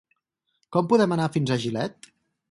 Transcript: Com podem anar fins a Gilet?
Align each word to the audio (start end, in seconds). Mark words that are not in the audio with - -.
Com 0.75 0.87
podem 0.93 1.13
anar 1.15 1.27
fins 1.35 1.53
a 1.53 1.59
Gilet? 1.65 2.09